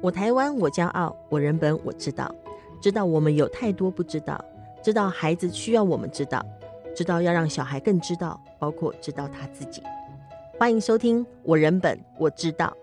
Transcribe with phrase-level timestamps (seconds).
[0.00, 2.32] 我台湾，我骄傲，我人本，我知道，
[2.80, 4.42] 知道我们有太多不知道，
[4.80, 6.40] 知道孩子需要我们知道，
[6.94, 9.82] 知道要让小孩更知道，包括知道他自己。
[10.56, 12.76] 欢迎收听我人本我知道。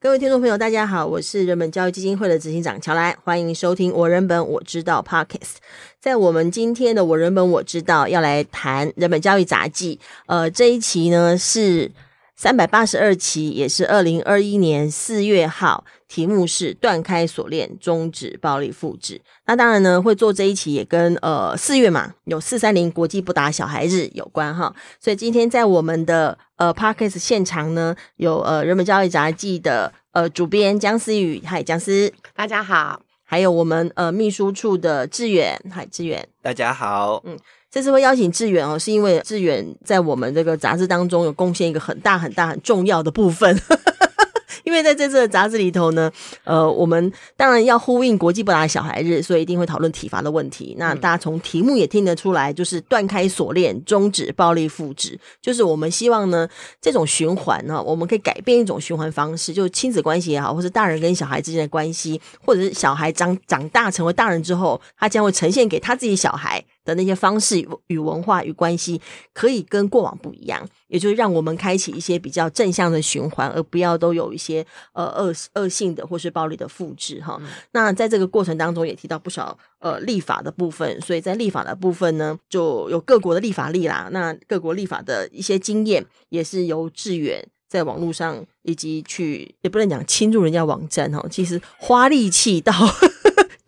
[0.00, 5.58] 各位听众朋友，大家好，我是人本教育基金会的执行长乔莱，欢迎收听我人本我知道 Podcast。
[6.00, 11.92] 在我们今天的我人本我知道要来谈人本教育杂技，呃，这一期呢是。
[12.40, 19.20] 三百八十二期，也是二零二一年四月号，题目是断开锁链，终止暴力复制。
[19.44, 24.74] 那当然呢，会做这一期也跟呃四月嘛，有四三零国际不打小孩日有关哈。
[24.98, 33.02] 所以今天在我们的呃 Podcast 现场呢，有呃人本教育杂技的呃主编姜思宇，嗨姜思，大家好。
[33.30, 37.38] 还有我们呃秘书处的志远，嗨志远，大家好，嗯。
[37.70, 43.56] 这次会邀请志远哦，是因为志远在我们这个杂志当中有贡献一个很大很大很重要的部分。
[44.64, 46.10] 因为在这次的杂志里头呢，
[46.44, 50.74] 呃，我们当然要呼应国际不打小孩日，所以一定会讨论体罚的问题。
[50.78, 56.48] 那大家从题目也听得出来，就是断开锁链，终止暴力复制，就是我们希望呢，
[56.80, 69.00] 这种循环呢，我们可以改变一种循环方式，就是亲子关系也好，或是大人跟小孩之间的关系，或者是小孩长长大成为大人之后，他将会呈现给他自己小孩的那些方式与文化与关系，
[69.32, 70.66] 可以跟过往不一样。
[70.88, 77.38] 也就是让我们开启一些比较正向的循环，而不要都有一些呃恶恶性的或是暴力的复制哈。
[77.40, 84.08] 嗯、那在这个过程当中也提到不少呃立法的部分，所以在立法的部分呢，就有各国的立法例啦。
[84.10, 92.72] 那各国立法的一些经验也是由志远在网络上以及去也不能讲侵入人家网站哈，其实花力气到。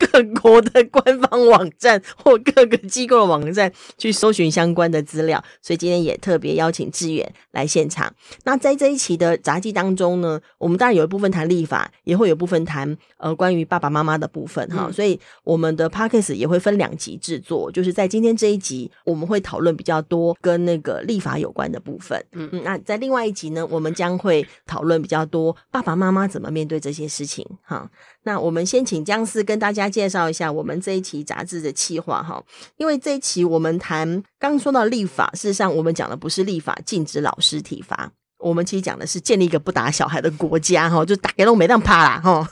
[0.07, 8.13] 各国的官方网站或各个机构的网站去搜寻相关的资料，所以今天也特别邀请志远来现场。
[8.45, 14.87] 那在这一期的杂记当中呢，我们当然有一部分谈立法，也会有部分谈呃关于爸爸妈妈的部分哈。
[14.87, 22.23] 嗯、所以我们的 Podcast 也会分两集制作，就是在今天这一集我们会讨论比较多跟那个立法有关的部分。
[22.33, 27.91] 嗯嗯，那在另外一集呢，我们将会讨论比较多爸爸妈妈怎么面对这些事情哈。
[28.25, 32.43] 那我们先请姜思跟大家介绍一下我们这一期杂志的企划哈，
[32.77, 42.49] 因为这一期我们谈刚说到立法，事实上我们讲的不是立法禁止老师体罚，我们其实讲的是建立一个不打小孩的国家哈，就打给我没让怕啦哈。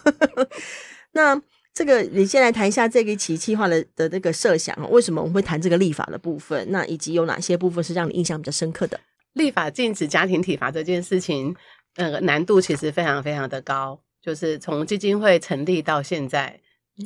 [1.13, 1.41] 那
[1.73, 6.67] 这个你先来谈一下这个期企划的的这个设想，为什么我们会谈这个立法的部分？
[6.71, 8.99] 那以及有哪些部分是让你印象比较深刻的？
[9.35, 11.55] 立法禁止家庭体罚这件事情，
[11.95, 14.01] 呃，难度其实非常非常的高。
[14.23, 16.61] 就是从基金会成立到现在，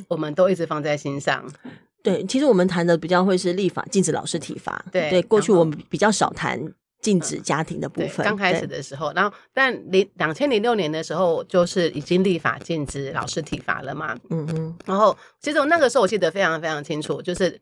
[0.07, 1.49] 我们都一直放在心上。
[2.03, 4.83] 对，其实我们谈的比较会是立法禁止老师体罚。
[4.91, 6.59] 对，对，过去我们比较少谈
[7.01, 8.23] 禁止家庭的部分。
[8.25, 14.15] 刚开始的时候，然后但零两千零六年的时候，就是已经立法禁止老师体罚了嘛。
[14.29, 14.77] 嗯嗯。
[14.85, 17.59] 然后其实我那个时候我记得非常非常清楚，就是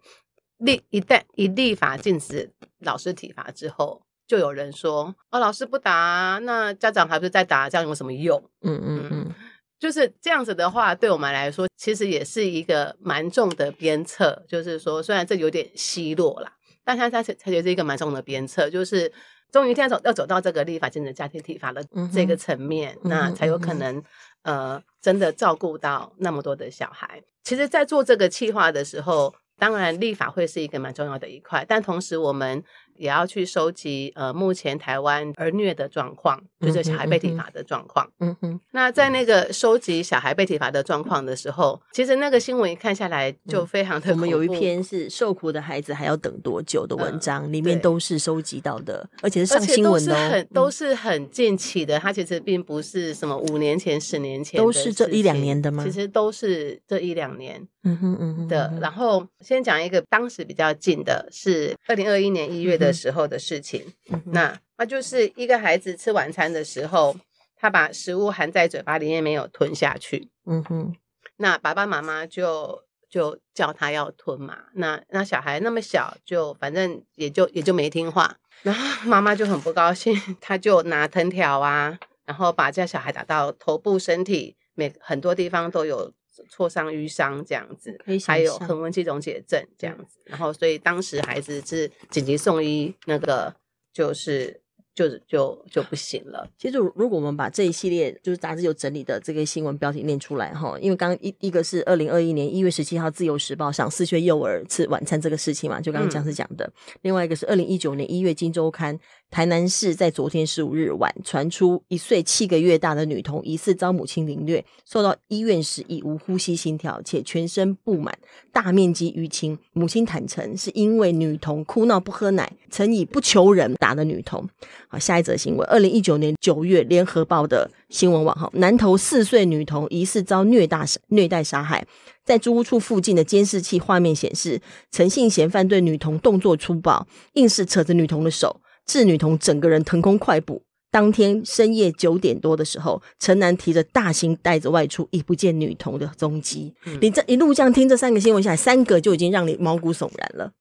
[0.57, 4.01] 立一旦一立法禁止老师体罚之后。
[4.25, 7.69] 就有人说：“哦，老师不打，那家长还不是在打？
[7.69, 9.35] 这样有什么用？”嗯嗯嗯，
[9.83, 14.41] 就是这样子的话，对我们来说，其实也是一个蛮重的鞭策。
[14.47, 16.49] 就是说，虽然这有点奚落啦，
[16.85, 18.69] 但它它它也是一个蛮重的鞭策。
[18.69, 19.11] 就是
[19.51, 21.83] 终于现在走要走到这个立法精神家庭体罚的
[22.13, 23.97] 这个层面，嗯、那才有可能、
[24.43, 27.21] 嗯、呃真的照顾到那么多的小孩。
[27.43, 32.63] 其实，在做这个企划的时候，当然立法会是一个蛮重要的一块，但同时我们。
[32.97, 38.09] 也要去收集呃，目前台湾儿虐的状况，就是小孩被体罚的状况。
[38.19, 44.13] 嗯哼，那在那个收集小孩被体罚的状况的时候，其实那个新闻一看下来就非常的、嗯。
[44.13, 51.97] 我们有一篇是受苦的孩子还要等多久的文章，嗯、里面都是收集到的，而且是上新闻的、哦，很都是很近期的。
[51.97, 55.83] 它其实并不是什么五年前、十年前，都是这一两年的吗？
[55.83, 57.67] 其实都是这一两年。
[57.85, 58.71] 嗯哼嗯哼的。
[58.79, 62.82] 然后先讲一个当时比较近的，是二零二一年一月的。
[62.83, 67.15] 的时候的事情，嗯、那那就是一个孩子吃晚餐的时候，
[67.55, 70.29] 他把食物含在嘴巴里面没有吞下去。
[70.45, 70.95] 嗯哼，
[71.37, 74.65] 那爸爸妈妈就就叫他要吞嘛。
[74.73, 78.37] 那那小孩那么小，就反正也就也就没听话。
[78.63, 86.11] 然后妈妈就很不高兴，他就拿藤条啊，然后把这小孩打到头部、身体每很多地方都有。
[86.49, 93.53] 挫伤、瘀伤这样子，还有横纹肌溶解症这样子，然后所以当时孩子是紧急送医，那个
[93.93, 94.61] 就是
[94.95, 96.47] 就是就就不行了。
[96.57, 108.97] 其实如果我们把这一系列就是杂志有整理的这个新闻标题念出来哈，因为刚刚一一个是二零二一年一月十七号《自由时报》上四岁幼儿吃晚餐这个事情嘛，就刚刚姜思讲的；嗯、另外一个是二零一九年一月《金周刊》
[109.33, 118.15] 台南市在昨天十五日晚传出一岁七个月大的女童疑似遭母亲凌虐，送到医院时已无呼吸心跳，且全身布满
[118.51, 119.57] 大面积淤青。
[119.71, 124.47] 母亲坦承是因为女童哭闹不喝奶，曾以不求人打的女童。
[124.87, 131.83] 好，下一则新闻：二零一九年九月，联合报的新闻网号，南投四岁女童疑似遭虐大虐待杀害，
[132.23, 138.61] 在租屋处附近的监视器画面显示，陈姓嫌犯对女童动作粗暴，硬是扯着女童的手。
[138.85, 140.63] 致女童整个人腾空快步。
[140.91, 146.75] 当天深夜九点多的时候，陈男提着大型袋子外出，已不见女童的踪迹。
[146.85, 150.51] 嗯、你这一路这样听这三个新闻下来，三个就已经让你毛骨悚然了。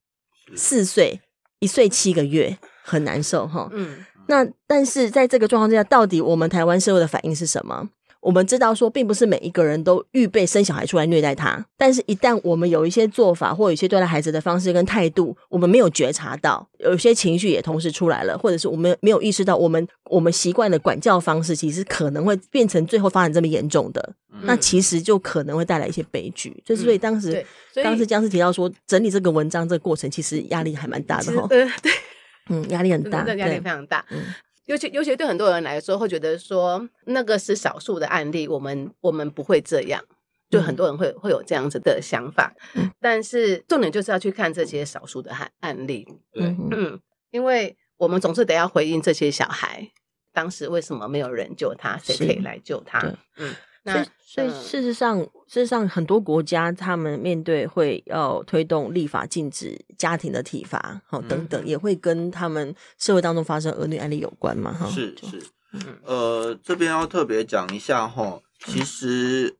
[0.56, 1.20] 四岁、
[1.60, 3.68] 一岁七个月，很难受哈。
[3.72, 3.98] 嗯，
[4.28, 7.90] 那但是在这个状况之下，到底我们台湾社会的反应是什么？
[8.22, 26.56] 我们知道说，并不是每一个人都预备生小孩出来虐待他，但是一旦我们有一些做法或有一些对待孩子的方式跟态度，我们没有觉察到，有些情绪也同时出来了，或者是我们没有意识到，我们我们习惯的管教方式，其实可能会变成最后发展这么严重的，嗯、那其实就可能会带来一些悲剧。
[26.64, 31.44] 就是所以当时，嗯、当时江诗提到说，整理这个文章这个过程，其实压力还蛮大的哈。
[31.48, 31.68] 对，
[32.50, 34.04] 嗯，压力很大，压力非常大。
[34.10, 34.22] 嗯。
[34.66, 40.02] 尤其尤其对很多人来说，会觉得说那个是少数的案例，我们我们不会这样，
[40.48, 42.54] 就很多人会会有这样子的想法。
[42.74, 47.00] 嗯、但是重点就是要去看这些少数的案案例，对，嗯，
[47.30, 49.90] 因为我们总是得要回应这些小孩，
[50.32, 53.00] 当时为什么没有人救他，谁可以来救他？
[53.36, 53.54] 嗯。
[53.84, 55.18] 那所以，事实上，
[55.48, 64.72] 事实上，很多国家他们面对会要推动立法禁止家庭的体罚，好等等，也会跟他们社会当中发生儿女案例有关嘛？
[64.72, 65.42] 哈，是是，
[66.04, 69.56] 呃，这边要特别讲一下哈，其实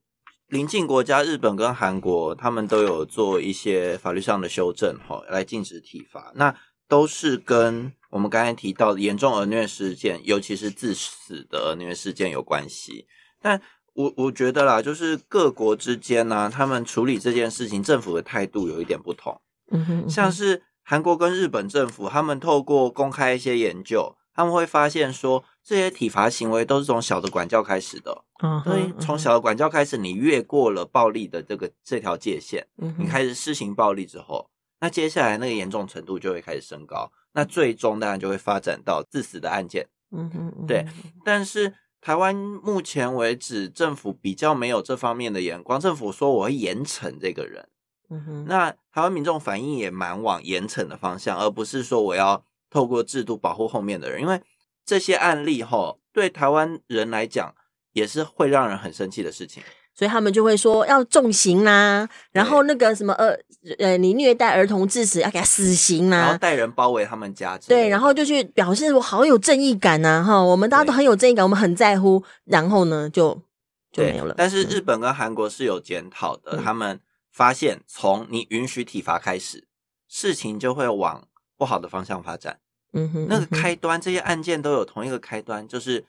[0.47, 6.55] 邻近国家日本跟韩国，他们都有做一些法律上的修正哈，来禁止体罚，那
[6.87, 13.07] 都是跟我们刚才提到的严重儿虐事件，尤其是致死的儿虐事件有关系，
[13.41, 13.61] 但。
[13.95, 19.39] 我我觉得啦，就是各国之间呢、啊，他们处理这件事情，政府的态度有一点不同。
[19.71, 28.25] 嗯哼，嗯哼，像是韩国跟日本政府，他们透过公开一些研究，他们会发现说，这些体罚行为都是从小的管教开始的。
[28.43, 34.49] 嗯哼，所以从小的管教开始，你越过了暴力的这个这条界限，嗯，你开始施行暴力之后，
[34.81, 39.87] 那接下来那个严重程度就会开始升高，那最终当然就会发展到致死的案件。
[40.11, 40.87] 嗯哼，嗯哼，对，
[41.23, 41.75] 但是。
[42.03, 45.79] 台湾目前为止，政府比较没有这方面的眼光。
[45.79, 47.69] 政府说我会严惩这个人，
[48.11, 54.21] 嗯哼，那台湾民众反应也蛮往严惩的方向，而不是说我要透过制度保护后面的人。
[54.21, 54.43] 因为
[54.85, 57.55] 这些案例哈，对台湾人来讲，
[57.93, 59.63] 也是会让人很生气的事情。
[59.95, 63.37] 所以他们就会说要重刑啦、啊，然后那个什么呃
[63.79, 73.41] 呃，你虐待儿童致死要给他死刑啦、啊，然后带人包围他们家，对，然后就去表示我好有正义感呐、啊，哈，我们大家都很有正义感，我们很在乎，然后呢就
[73.93, 74.35] 就没有了。
[74.37, 76.99] 但是日本跟韩国是有检讨的，嗯、他们
[77.31, 79.69] 发现从你允许体罚开始，
[80.09, 81.29] 事情就会往
[81.59, 82.59] 不好的方向发展。
[82.95, 86.07] 嗯哼，那个开端，这些案件都有同一个开端，就是。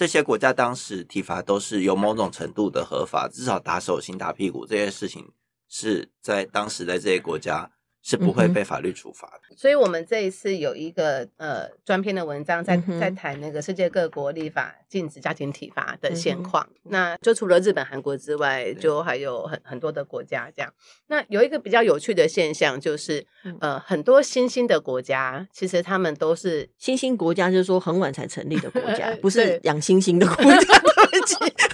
[0.00, 5.30] 这些国家当时体罚都是有某种程度的合法，至少打手心、打屁股这些事情
[5.68, 7.70] 是在当时在这些国家
[8.02, 9.56] 是不会被法律处罚的。
[9.56, 16.66] 所以，我们这一次有一个呃专篇的文章在在谈那个世界各国立法禁止家庭体罚的现况。
[16.84, 20.72] 那就除了日本、韩国之外，就还有很很多的国家这样。
[21.08, 23.26] 那有一个比较有趣的现象，就是
[23.60, 30.74] 呃很多新兴的国家，其实他们都是新兴国家，就是说很晚才成立的国家， 不是养猩猩的国家。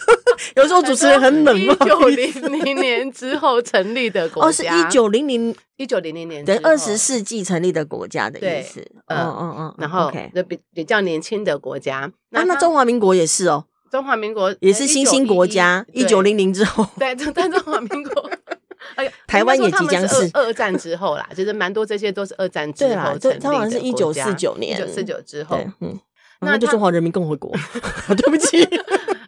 [0.57, 1.75] 有时候主持人很冷漠。
[1.75, 8.81] 一九零零年之后成立的国家，哦，是一九零零一九零零年，对，二十世纪成立的国家的意思。
[9.07, 10.11] 嗯嗯嗯，然后
[10.49, 15.85] 比比较年轻的国家，那那中华民国也是哦，中华民国也是新兴国家。
[15.93, 18.31] 一九零零之后，对，但中华民国，
[18.97, 23.38] 哎呀，台湾也即将是二战之后啦，其实蛮多这些都是二战之后成立的国家。
[23.40, 25.99] 他好像是一九四九年，一九四九之后，嗯，
[26.40, 27.52] 那就中华人民共和国。
[28.16, 28.69] 对不起。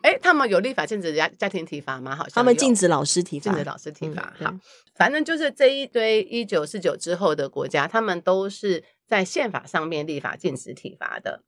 [0.03, 2.15] 哎，他们有立法禁止家家庭体罚吗？
[2.15, 4.33] 好像他们禁止老师体罚，禁止老师体罚。
[4.39, 4.55] 嗯、好，
[4.97, 11.43] 反正就是这一堆一九四九之后的国家，他们都是在宪法上面立法禁止体罚的。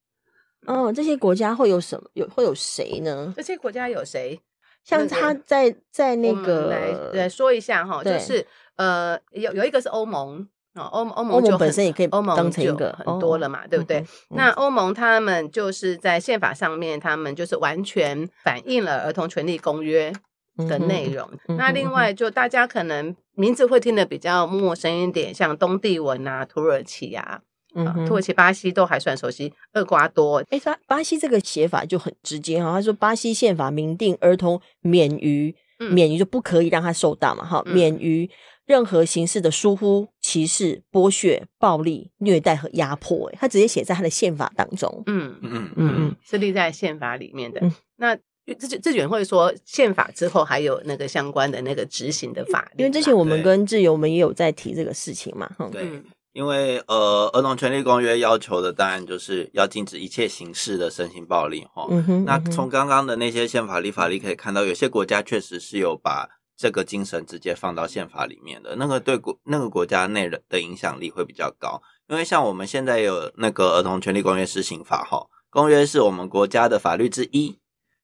[0.67, 2.11] 哦，这些国家会有什么？
[2.15, 3.33] 有会有谁呢？
[3.37, 4.41] 这些国家有谁？
[4.85, 10.49] 像他在在那个来来说一下哈，就是呃，有有一个是欧盟。
[10.81, 14.05] 哦，欧欧盟就本身也可以欧盟当成一个很多了嘛，对不对？
[14.31, 20.13] 那欧盟他们就是在宪法上面，他们就是完全反映了儿童权利公约
[20.57, 21.29] 的内容。
[21.49, 27.41] 那另外，就大家可能名字会听得比较陌生一点，像东帝汶啊、土耳其啊，
[27.75, 38.29] 嗯、呃，土耳其、巴西都还算熟悉，厄瓜多，哎，巴巴西这个写法就很直接哈，他说巴西宪法明定儿童免于、嗯、免于就不可以让他受到嘛，哈，免于
[38.67, 47.59] 任何形式的疏忽、歧视、剥削、暴力、虐待和压迫，哎，他直接写在他的宪法当中，嗯嗯嗯嗯，是立在宪法里面的。
[47.63, 48.15] 嗯、那
[48.47, 55.83] 这这卷会说宪法之后还有那个相关的那个执行的法律，因为之前我们跟志友我们也有在提这个事情嘛，对。
[55.83, 61.89] 嗯因为呃，儿童权利公约要求的当然就是要禁止一切形式的身心暴力哈。
[61.91, 62.25] 嗯。
[62.25, 66.29] 那从刚刚的那些宪法立法例可以看到，有些国家确实是有把
[66.61, 71.81] 这个精神直接放到宪法里面的，那个对国那个国家内人的影响力会比较高。
[72.09, 77.59] 因为像我们现在有那个儿童权利公约施行法哈，公约是我们国家的法律之一，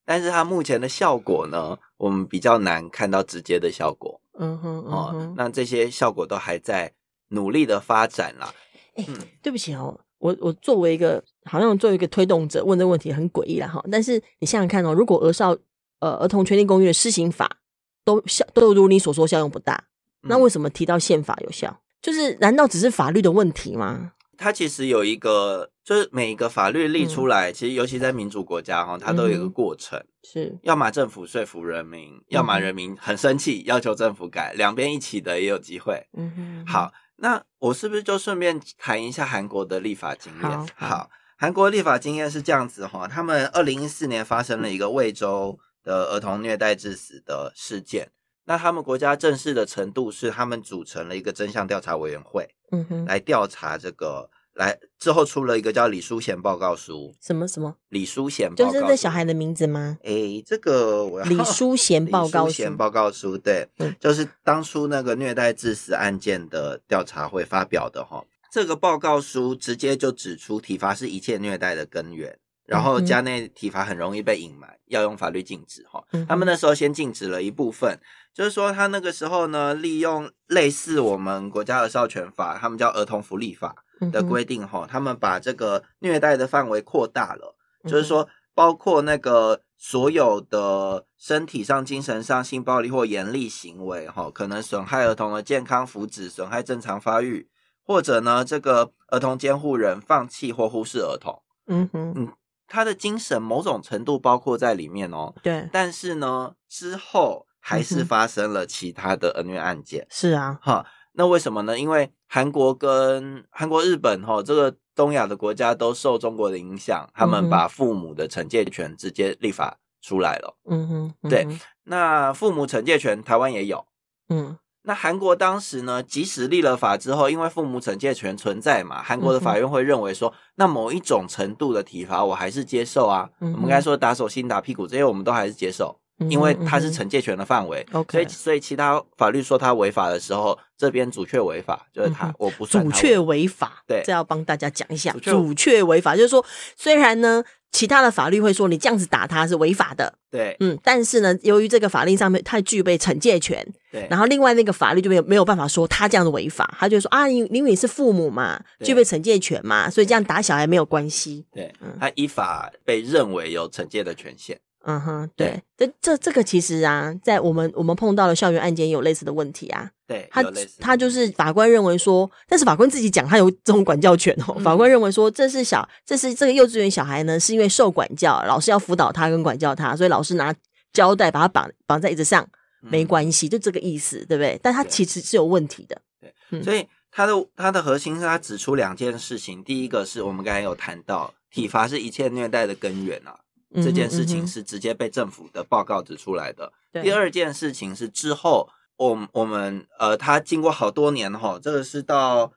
[0.07, 4.23] 但是它目前的效果呢，我们比较难看到直接的效果。
[4.39, 4.79] 嗯哼。
[4.87, 6.95] 哦，那这些效果都还在。
[7.31, 8.55] 努力的发展啦。
[8.95, 13.85] 哎、欸，对不起哦，我我作为一个好像作为一个推动者问这个问题很诡异啦哈。
[13.91, 15.51] 但是你想想看哦，如果儿少
[15.99, 17.59] 呃儿童权利公约施行法
[18.07, 19.85] 都效都如你所说效用不大，
[20.23, 21.83] 那为什么提到宪法有效？
[22.01, 24.13] 就是难道只是法律的问题吗？
[24.39, 36.07] 它其实有一个，就是每一个法律立出来，嗯、其实尤其在民主国家哈，它都有一个过程，嗯、是要么政府说服人民，嗯、要么人民很生气要求政府改，两边一起的也有机会。
[36.17, 36.93] 嗯哼，好。
[37.19, 40.69] 那我是不是就顺便谈一下韩国的立法经验？
[40.75, 41.09] 好，
[41.39, 48.11] 韩国立法经验是这样子哈，他们二零一四年发生了一个魏州的儿童虐待致死的事件。
[48.45, 54.29] 那他们国家正式的程度是，他们组成了一个真相调查委员会，嗯哼，来调查这个。
[54.57, 57.77] 来之后出了一个叫李淑贤报告书，什么什么？
[57.91, 59.99] 李淑贤报告就是这小孩的名字吗？
[60.03, 62.47] 诶，这个我要李淑贤报告书。
[62.47, 68.25] 李淑贤报告书，对，嗯，就是当初那个虐待致死案件的调查会发表的哈。
[68.51, 76.05] 这个报告书直接就指出体罚是一切虐待的根源，然后家内体罚很容易被隐瞒，要用法律禁止哈。
[76.29, 77.99] 他们那时候先禁止了一部分，
[78.35, 83.75] 就是说他那个时候呢，利用类似我们国家的少权法，他们叫儿童福利法。
[84.13, 97.49] 的规定哈，他们把这个虐待的范围扩大了，就是说，包括那个所有的身体上、精神上性暴力或严厉行为哈，可能损害儿童的健康福祉、损害正常发育，
[97.83, 102.33] 或者呢，这个儿童监护人放弃或忽视儿童，嗯哼，嗯，
[102.67, 110.87] 他的精神某种程度包括在里面哦，对，但是呢，之后还是发生了其他的恩怨案件，嗯、是啊，哈。
[111.19, 111.79] 那为什么呢？
[111.79, 120.59] 因为韩国跟韩国、日本哈，这个东亚的国家都受中国的影响，他们把父母的惩戒权直接立法出来了。
[120.69, 121.49] 嗯哼，嗯哼对。
[121.85, 123.87] 那父母惩戒权，台湾也有。
[124.29, 133.29] 嗯，那韩国当时呢，即使立了法之后，因为父母惩戒权存在嘛，韩国的法院会认为说，那某一种程度的体罚我还是接受啊。
[133.41, 135.99] 嗯，我们刚才说打手心、打屁股这些，我们都还是接受。
[136.31, 146.43] 因为它是惩戒权的范围，嗯嗯、所以所以其他法律说他违法的时候，这边主却违法，就是他、嗯、我不算他阻却违法，对，这要帮大家讲一下，主却违法就是说，
[146.75, 147.45] 虽然呢，
[147.77, 164.59] 其他的法律会说你这样子打他是违法的，对，嗯，但是呢，由于这个法令上面太具备惩戒权，对，然后另外那个法律就没有没有办法说他这样子违法，他就说啊，因因为你是父母嘛，具备惩戒权嘛，所以这样打小孩没有关系，对，嗯、他依法被认为有惩戒的权限。
[164.89, 169.91] 嗯哼，对，这这这个其实啊，在我们我们碰到的校园案件也有类似的问题啊。
[170.07, 170.41] 对，他
[170.79, 174.55] 他就是法官认为说，但是法官自己讲他有这种管教权哦。
[174.57, 180.55] 嗯、法官认为说，这是小，这是这个幼稚园小孩呢，是因为受管教，老师要辅导他跟管教他，所以老师拿
[180.93, 182.49] 胶带把他绑绑在椅子上，
[182.81, 184.57] 没关系，就这个意思，对不对？
[184.63, 186.01] 但他其实是有问题的。
[186.21, 193.41] 对，嗯、所以他的他的核心是他指出两件事情，第一个是我们刚才有谈到，体罚是一切虐待的根源啊。
[193.75, 196.73] 这件事情是直接被政府的报告指出来的。
[196.93, 202.53] 嗯嗯、第二件事情是之后，我我们呃，他经过好多年哈，这个是到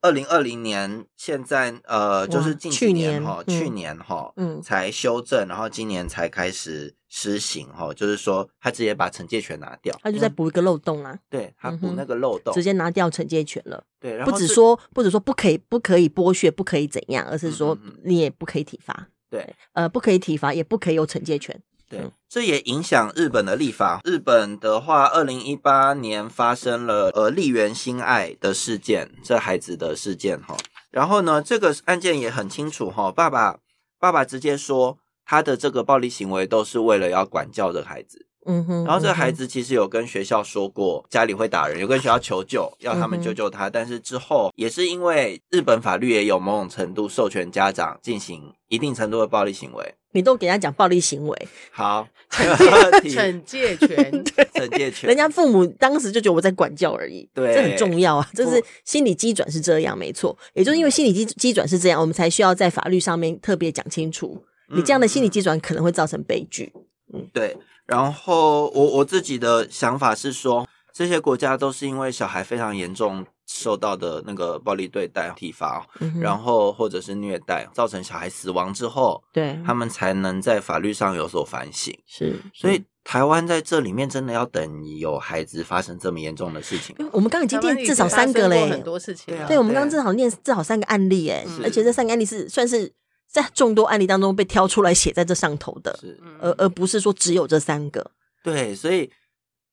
[0.00, 13.84] 二零二零年，现在呃，就是近几年哈，去年哈，嗯，才修正，然后今年才开始施行哈，就是说他直接把惩戒权拿掉，他就在补一个漏洞啊，嗯、对他补那个漏洞，直接拿掉惩戒权了。
[14.00, 19.08] 对，然后不止说不止说不可以不可以剥削，不可以怎样，而是说你也不可以体罚。
[19.34, 21.60] 对，呃，不可以体罚，也不可以有惩戒权。
[21.90, 24.00] 对，这也影响日本的立法。
[24.04, 30.56] 日本的话，二零一八年发生了呃立原心爱的事件，这孩子的事件哈。
[30.92, 33.58] 然后呢，这个案件也很清楚哈，爸爸
[33.98, 38.26] 爸爸直接说，他的这个暴力行为都是为了要管教这个孩子。
[38.46, 43.70] 嗯哼，然后这个孩子其实有跟学校说过家里会打人，有跟学校求救，要他们救救他。
[43.70, 49.94] 但是之后也是因为日本法律也有某种程度授权家长进行一定程度的暴力行为。
[50.12, 54.24] 你都给人家讲暴力行为，好， 惩戒权，
[54.54, 55.08] 惩戒权。
[55.08, 58.30] 人家父母当时就觉得我在管教而已，对，这很重要啊。
[58.32, 60.36] 这是心理机转是这样，没错。
[60.52, 64.40] 也就是因为心理机机转是这样，我们才需要在法律上面特别讲清楚，
[64.72, 66.72] 你这样的心理机转可能会造成悲剧。
[67.12, 67.56] 嗯，对。
[67.86, 81.94] 然后我我自己的想法是说，这些国家都是因为小孩非常严重受到的那个暴力对待、体罚，嗯、然后或者是虐待，造成小孩死亡之后，对，他们才能在法律上有所反省。
[82.06, 86.96] 是，所以台湾在这里面真的要等有孩子发生这么严重的事情。
[87.12, 89.36] 我们刚刚已经念至少三个嘞，很多事情。
[89.46, 92.90] 对，我们刚刚至少念至少三个案例，哎，而且这三个案例是算是。
[93.30, 98.12] 在众多案例当中被挑出来写在这上头的，是而而不是说只有这三个。
[98.42, 99.10] 对，所以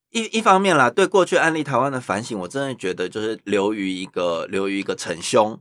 [0.10, 5.60] 一一方面啦，对过去案例台湾的反省，我真的觉得就是流于一个流于一个逞凶，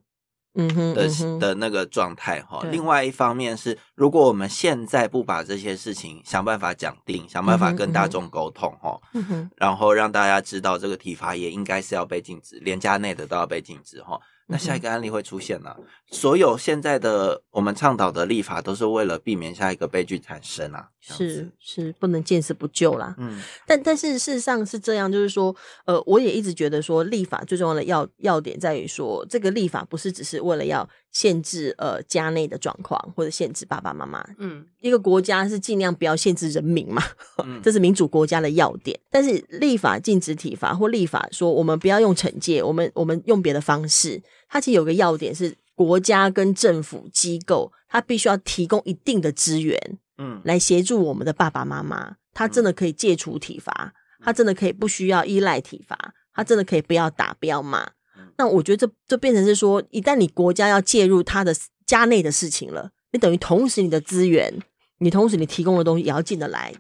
[0.54, 2.64] 嗯哼的的那个状态哈。
[2.70, 14.18] 另外一方面是，如果我们现在不把这些事情想办法讲定，想办法跟大众沟通哈，嗯哼，然后让大家知道这个体罚也应该是要被禁止，连家内的都要被禁止哈。
[14.50, 15.75] 那下一个案例会出现呢？
[16.11, 20.88] 所有现在的我们倡导的立法，都是为了避免下一个悲剧产生啊！
[21.00, 23.14] 是是，不能见死不救啦。
[23.16, 25.54] 嗯，但但是事实上是这样，就是说，
[25.85, 34.25] 呃，我也一直觉得说，立法最重要的要要点在于说，这个立法不是只是为了要限制呃家内的状况，或者限制爸爸妈妈。
[34.38, 37.00] 嗯，一个国家是尽量不要限制人民嘛，
[37.45, 38.99] 嗯、这是民主国家的要点。
[39.12, 44.21] 但是立法禁止体罚，或立法说我们不要用惩戒，我们我们用别的方式。
[44.50, 52.16] 它其实有个要点是，国家跟政府机构，它必须要提供一定的资源，嗯，来协助我们的爸爸妈妈。
[52.33, 53.92] 他真的可以戒除体罚，
[54.23, 57.90] 他真的可以不需要依赖体罚，他真的可以不要打，不要骂。
[58.37, 61.54] 那我觉得这这变成是说，一旦你国家要介入他的
[61.87, 64.61] 家内的事情了，你等于同时你的资源，
[64.99, 66.75] 你同时你提供的东西也要进得来，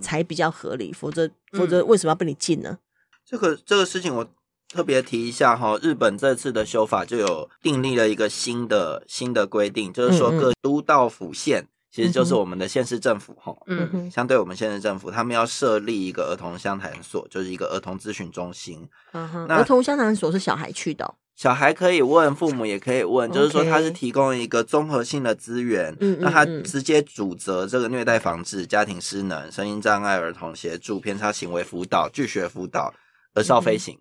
[0.00, 0.92] 才比较合理。
[0.92, 2.78] 否则否则为什么要被你禁呢？
[3.24, 4.28] 这个这个事情我。
[4.68, 18.86] 特别提一下哈，日本这次的修法就有订立了一个新的新的规定，就是说各都道府县，其实就是我们的县市政府哈，嗯哼，相对我们县市政府，他们要设立一个儿童相谈所，就是一个儿童咨询中心。
[19.12, 32.92] 嗯哼，那儿童相谈所是小孩去的，小孩可以问，父母也可以问，就是说他是提供一个综合性的资源，嗯，那他直接主责这个虐待防治、家庭失能、声音障碍儿童协助、偏差行为辅导、拒学辅导、
[33.34, 33.96] 儿少飞行。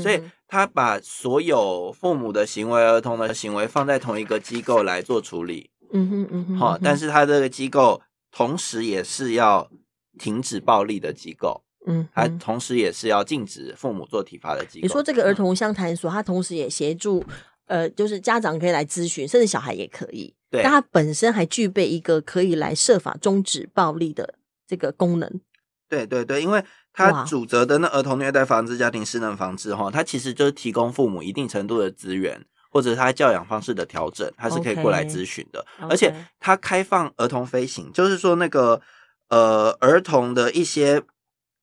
[0.00, 5.70] 所以他把所有父母的行为、儿童的行为放在同一个机构来做处理。
[5.92, 6.56] 嗯哼嗯哼。
[6.56, 9.70] 好，但是他这个机构同时也是要
[10.18, 11.62] 停止暴力的机构。
[11.86, 14.82] 嗯，他同时也是要禁止父母做体罚的机构。
[14.82, 17.24] 你说这个儿童相谈所，他同时也协助，
[17.66, 20.34] 呃，就是家长可以来咨询，甚至小孩也可以。
[20.50, 20.62] 对。
[20.62, 24.34] 但他本身还具备一个可以来设法终止暴力的
[24.66, 25.40] 这个功能。
[25.88, 26.64] 对对对，因为。
[26.92, 35.64] 他主责的那儿童虐待防治、家庭失能防治，哈，他其实就是提供父母一定程度的资源，或者他教养方式的调整，他是可以过来咨询的。
[35.80, 35.88] Okay.
[35.88, 38.82] 而且他开放儿童飞行，就是说那个
[39.28, 41.02] 呃儿童的一些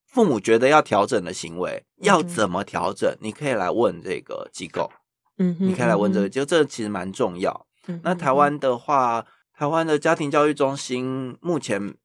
[0.05, 4.89] 父母觉得要调整的行为，要怎么调整，你可以来问这个机构，
[5.37, 7.67] 嗯哼，你可以来问这个，就这其实蛮重要。
[8.01, 11.95] 那台湾的话，台湾的家庭教育中心目前。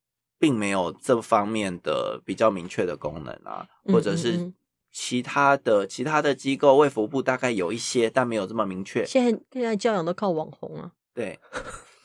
[0.42, 4.52] 并没有这方面的比较明确的功能啊，或者是
[4.90, 9.06] 其他的其他的机构，卫福部大概有一些，但没有这么明确。
[9.06, 11.38] 现在现在教养都靠网红啊，对，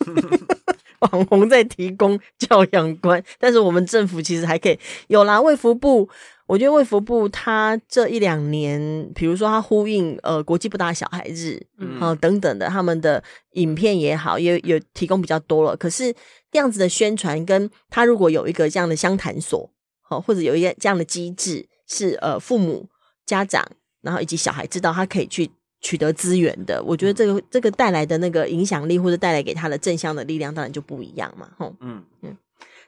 [1.01, 6.07] 网红在提供教养观，但是我们政府其实还可以有啦，卫福部。
[6.47, 15.75] 我觉得卫福部他这一两年，比如说他呼应呃国际不打小孩日，嗯、呃，等等的，他们的影片也好，也有提供比较多了。
[15.75, 16.13] 可是
[16.49, 19.69] 这样子的宣传，跟他如果有一个这样的相谈所，
[20.01, 22.87] 好，或者有一个这样的机制，是呃父母、
[23.25, 23.63] 家长，
[24.01, 32.37] 然后以及小孩知道他可以去取得资源的，我觉得这个这个带来的那个影响力，或者带来给他的正向的力量，当然就不一样嘛，吼，嗯嗯。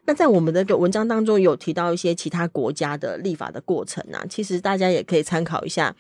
[0.10, 5.92] 那在我们的文章当中有提到一些其他国家的立法的过程啊，其实大家也可以参考一下《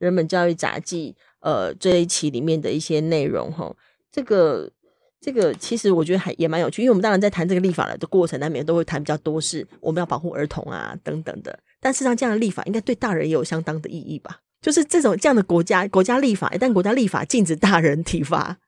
[0.00, 3.72] 人本教育杂记》呃这一期里面的一些内容哈。
[4.10, 4.68] 这个
[5.20, 14.40] 这个其实我觉得还也蛮有趣，因为我们当然在谈这个立法的过程里面都会谈比较多是我们要保护儿童啊等等的，但事实上这样的立法应该对大人也有相当的意义吧？
[14.60, 18.58] 就是这种这样的国家国家立法，一旦国家立法禁止大人体罚，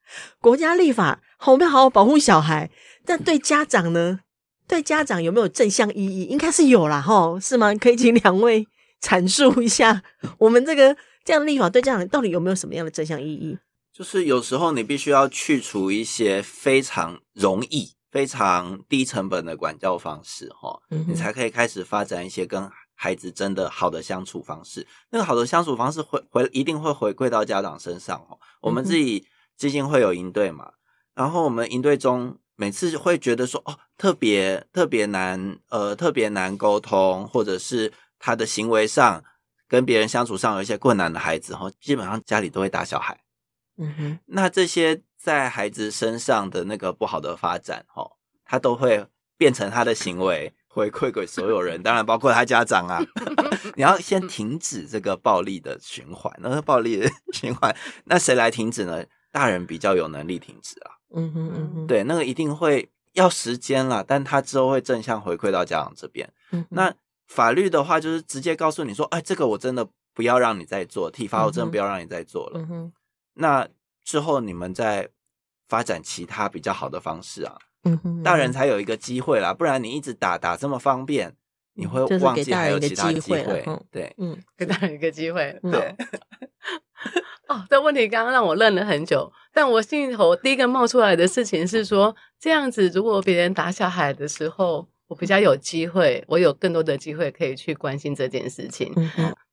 [0.40, 2.70] 国家立法好我们要好好保护小孩，
[3.04, 4.20] 但对家长呢？
[4.66, 6.24] 对家长有没有正向意义？
[6.24, 7.74] 应该是有啦，哈，是吗？
[7.74, 8.66] 可以请两位
[9.02, 10.02] 阐述一下，
[10.38, 13.58] 我们这个这样的立法对家长到底有没有什么样的正向意义？
[13.92, 24.86] 就是有时候你必须要去除一些非常容易、非常低成本的管教方式，齁，你才可以开始发展一些跟孩子真的好的相处方式。
[25.10, 28.38] 那个好的相处方式回回一定会回馈到家长身上，齁。
[28.62, 30.72] 我们自己基金会有营队嘛，
[31.14, 32.38] 然后我们营队中。
[32.56, 39.24] 每次会觉得说哦，特别特别难，呃，特别难沟通，或者是他的行为上
[39.68, 43.18] 跟别人相处上有一些困难的孩子，哈，基本上家里都会打小孩。
[43.76, 48.08] 嗯哼，那这些在孩子身上的那个不好的发展，哈，
[48.44, 53.04] 他都会变成他的行为回馈给所有人，当然包括他家长啊。
[53.76, 59.04] 你要先停止这个暴力的循环，那个暴力的 循环，那谁来停止呢？
[59.32, 60.92] 大人比较有能力停止啊。
[61.14, 66.28] 嗯哼嗯哼，对，那个一定会要时间啦，但他之后会正向回馈到家长这边。
[66.50, 66.92] 嗯，那
[67.28, 72.60] 法律的话，就是直接告诉你说，哎，这个我真的不要让你再做，体罚我真的不要让你再做了。
[72.60, 72.92] 嗯哼，
[73.34, 73.68] 那
[74.04, 75.08] 之后你们再
[75.68, 77.56] 发展其他比较好的方式啊。
[77.84, 81.34] 嗯哼，大人才有一个机会啦，不然你一直打打这么方便，
[81.74, 83.64] 你会忘记还有其他机会。
[83.90, 85.58] 对，嗯，给大人一个机会。
[85.62, 85.94] 对。
[87.48, 98.92] 哦，这问题刚刚让我愣了很久，但我心里头第一个冒出来的事情是说，这样子如果别人打小孩的时候，我比较有机会，我有更多的机会可以去关心这件事情。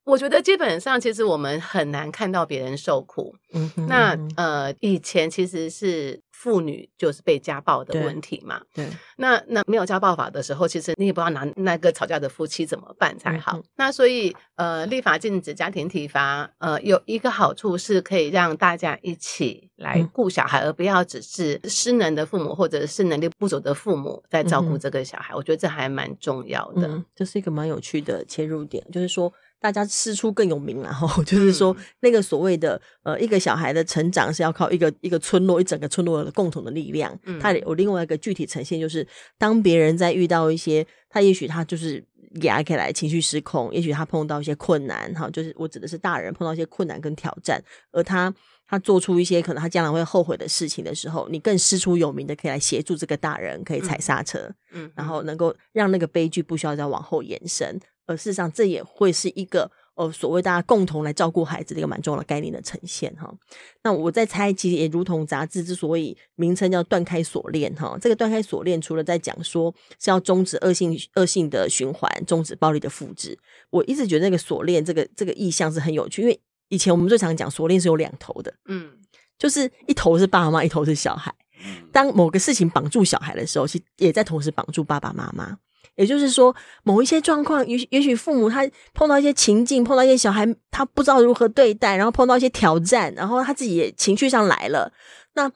[0.04, 3.34] 我觉得基本上，其实我们很难看到别人受苦。
[3.54, 8.60] 嗯哼，那呃，以前其实是妇女就是被家暴的问题嘛。
[8.74, 8.84] 对。
[8.84, 13.58] 对，那那没有家暴法的时候，其实你也不知道拿那个吵架的夫妻怎么办才好。
[13.58, 25.32] 嗯、那所以呃，立法禁止家庭体罚，呃，有一个好处是可以让大家一起来顾小孩，嗯、而不要只是失能的父母或者是能力不足的父母在照顾这个小孩。
[25.34, 26.88] 嗯、我觉得这还蛮重要的。
[26.88, 29.32] 嗯，这是一个蛮有趣的切入点，就是说。
[29.62, 37.16] 大家师出更有名，然后 就是说，那个所谓的呃，一个小孩的成长是要靠一个一个村落，一整个村落的共同的力量。
[37.24, 39.06] 嗯，他有另外一个具体呈现，就是
[39.38, 42.04] 当别人在遇到一些，他也许他就是
[42.42, 48.34] 压起来情绪失控，也许他碰到一些困难，哈，就是我指的是大人碰到一些困难跟挑战，而他
[48.66, 57.78] 他做出一些可能他将来会后悔的事情的时候，你更师出有名的可以来协助这个大人，可以踩刹车，嗯，然后能够让那个悲剧不需要再往后延伸。
[58.06, 63.32] 而事实上，这也会是一个呃，所谓大家共同来照顾孩子的一个蛮重要的概念的呈现哈。
[63.82, 73.38] 那我在猜，其实也如同杂志之所以名称叫“断开锁链”哈，这个“断开锁链”除了在讲说是要终止恶性恶性的循环，终止暴力的复制，
[73.70, 78.92] 我一直觉得那个锁链这个这个意象是很有趣，因为以前我们最常讲锁链是有两头的，嗯，
[79.38, 81.32] 就是一头是爸爸妈妈，一头是小孩。
[81.92, 85.58] 当某个事情绑住小孩的时候，其实也在同时绑住爸爸妈妈。
[85.94, 94.90] 也就是说，某一些状况，也许也许父母他碰到一些情境，碰到一些小孩，他不知道如何对待，然后碰到一些挑战，然后他自己也情绪上来了。
[95.34, 95.50] 那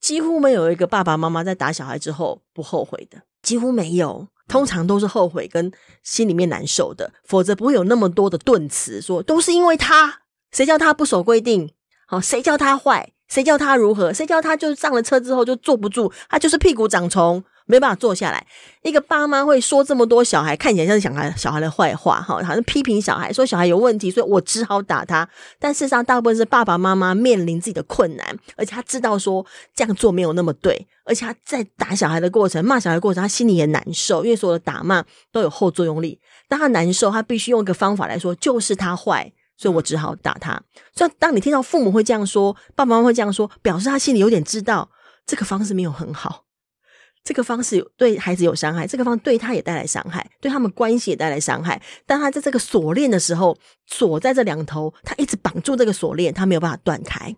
[0.00, 5.72] 几乎没有一个爸爸妈妈在打小孩之后不后悔的，几乎没有，通常都是后悔跟
[6.02, 10.20] 心里面难受的，否则不会有那么多的顿词说都是因为他，
[10.52, 11.68] 谁叫他不守规定，
[12.06, 17.42] 好，谁叫他坏，谁叫他如何，谁叫他就上了车之后就坐不住，他就是屁股长虫。
[17.70, 18.46] 没办法坐下来，
[18.82, 25.28] 一个爸妈会说这么多小孩看起来像是小孩小孩的坏话，哈，好像批评小孩，说小孩有问题，所以我只好打他。
[25.58, 36.20] 但事实上，大部分是爸爸妈妈面临自己的困难，而且他知道说这样做没有那么对，而且他在打小孩的过程、骂小孩过程，他心里也难受，因为所有的打骂都有后作用力。
[36.48, 40.60] 当他难受，他必须用一个方法来说，就是他坏，所以我只好打他。
[40.92, 44.90] 所以，当你听到父母会这样说，爸爸妈妈会这样说，表示他心里有点知道
[45.24, 46.44] 这个方式没有很好。
[47.22, 51.80] 这个方式对孩子有伤害，这个方式对他也带来伤害，对他们关系也带来伤害。
[52.06, 53.56] 当他在这个锁链的时候，
[53.86, 57.34] 锁在这两头，他一直绑住这个锁链，他没有办法断开。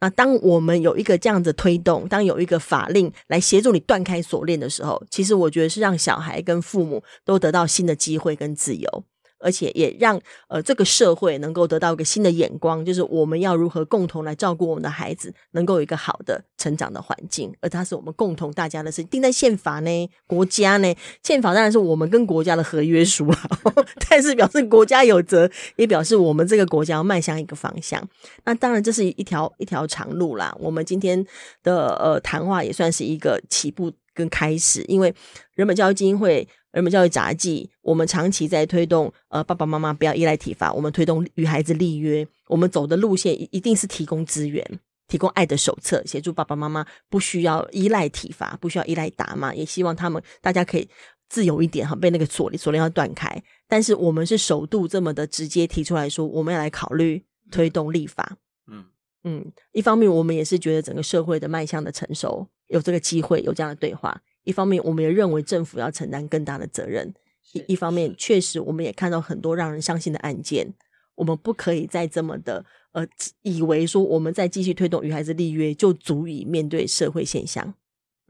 [0.00, 9.04] 那当我们有一个这样子推动，当有一个法令来协助你断开锁链的时候，其实我觉得是让小孩跟父母都得到新的机会跟自由。
[9.38, 19.08] 而且也让呃这个社会能够得到一个新的眼光，就是我们要如何共同来照顾我们的孩子，能够有一个好的成长的环境，而它是我们共同大家的事情。
[19.08, 23.50] 定在宪法呢，国家呢，宪法当然是我们跟国家的合约书啊，
[24.08, 28.06] 但是表示国家有责，也表示我们这个国家要迈向一个方向。
[28.44, 30.54] 那当然这是一条一条长路啦。
[30.58, 31.24] 我们今天
[31.62, 35.14] 的呃谈话也算是一个起步跟开始，因为
[35.54, 36.46] 人本教育基金会。
[36.72, 50.88] 人本教育杂记，我们长期在推动，呃，爸爸妈妈不要依赖体罚，我们推动与孩子立约，我们走的路线一定是提供资源，提供爱的手册，协助爸爸妈妈不需要依赖体罚，不需要依赖打骂，也希望他们大家可以
[51.28, 53.42] 自由一点哈，被那个锁锁链要断开。
[53.66, 58.36] 但是我们是首度这么的直接提出来说，我们要来考虑推动立法。
[58.70, 58.84] 嗯
[59.24, 64.10] 嗯，一方面我们也是觉得整个社会的迈向的成熟，有这个机会有这样的对话；
[64.48, 67.12] 一方面我们也认为政府要承担更大的责任。
[67.52, 70.72] 一一方面确实我们也看到很多让人伤心的案件。
[71.16, 73.06] 我们不可以再这么的呃，
[73.42, 77.74] 以为说我们再继续推动与孩子立约就足以面对社会现象。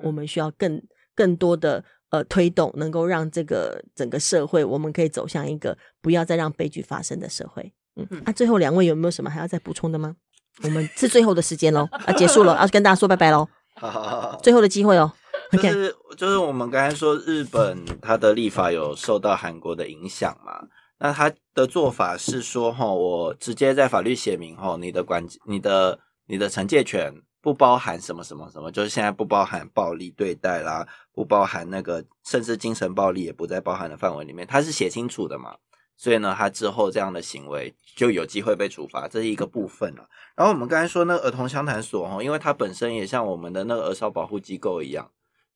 [0.02, 0.82] 我们需要更
[1.14, 7.72] 更多的呃推动，能够让这个整个社会，我们可以走向一个不要再让悲剧发生的社会。
[7.96, 10.16] 嗯，那、啊、最后两位有没有什么还要再补充的吗？
[10.64, 13.46] 我们是最后的时间喽， 啊，结束了，要、啊、跟大家说拜拜喽。
[13.74, 15.12] 好好好，最后的机会哦。
[15.52, 20.68] 就是就是我们刚才说日本它的立法有受到韩国的影响嘛。
[21.00, 35.54] 那他的做法是说，哈，我直接在法律写明，哈，你的管、你的、你的惩戒权不包含什么什么什么，就是现在不包含暴力对待啦，不包含那个，甚至精神暴力也不在包含的范围里面，他是写清楚的嘛，
[35.96, 40.04] 所以呢，他之后这样的行为就有机会被处罚，这是一个部分了。
[40.34, 45.08] 然后我们刚才说那个儿童相谈所，哈，因为它本身也像我们的那个儿少保护机构一样，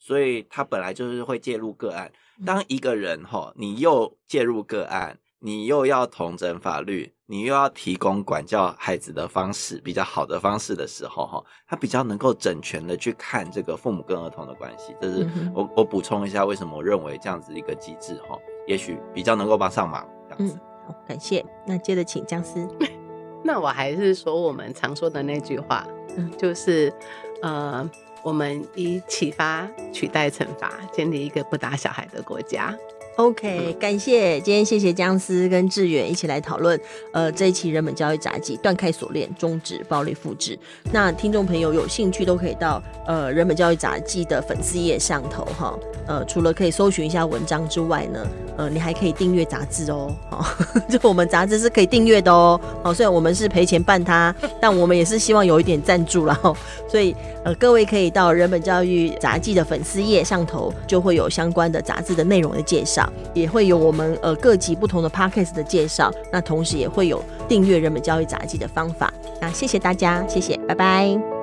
[0.05, 2.11] 所以他本来就是会介入个案。
[2.45, 5.17] 当一个人，哈，你又介入个案。
[5.45, 14.95] 你又要统整法律，你又要提供管教孩子的方式，比较好的方式的时候，哈，他比较能够整全的去看这个父母跟儿童的关系。
[15.01, 18.39] 这是我我补充一下，为什么我认为这样子一个机制，哈，
[18.69, 20.09] 也许比较能够帮上忙。
[20.29, 21.45] 这样子，嗯，好，感谢。
[21.67, 22.65] 那接着请姜丝。
[23.43, 25.85] 那我还是说我们常说的那句话，
[26.17, 26.95] 嗯，就是
[27.43, 27.91] 呃，
[28.23, 32.75] 我们以启发取代惩罚，建立一个不打小孩的国家。
[33.17, 36.81] OK，感谢今天谢谢姜思跟志远一起来讨论，
[37.13, 40.59] 呃，这一期人本教育杂记断开锁链，终止暴力复制。
[40.91, 50.43] 那听众朋友有兴趣都可以到呃人本教育杂记的粉丝页上头哈，呃，除了可以搜寻一下文章之外呢，呃，你还可以订阅杂志哦，哦，
[50.89, 56.41] 就我们杂志是可以订阅的哦，好，虽然我们是赔钱办它，但我们也是希望有一点赞助啦。
[56.89, 63.11] 所以呃各位可以到人本教育杂记的粉丝页上头，就会有相关的杂志的内容的介绍。
[63.35, 69.13] 也会有我们呃各级不同的 Podcast 的介绍，那同时也会有订阅人本教育杂记的方法。
[69.41, 71.42] 那谢谢大家，谢谢，拜拜。